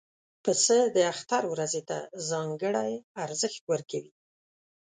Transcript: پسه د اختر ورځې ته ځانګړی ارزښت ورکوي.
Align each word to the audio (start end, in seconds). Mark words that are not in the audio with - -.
پسه 0.43 0.77
د 0.95 0.97
اختر 1.13 1.43
ورځې 1.53 1.81
ته 1.89 1.97
ځانګړی 2.29 2.93
ارزښت 3.25 3.61
ورکوي. 3.71 4.11